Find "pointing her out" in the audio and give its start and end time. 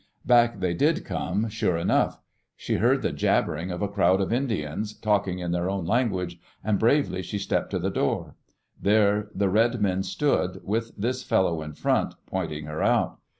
12.25-13.19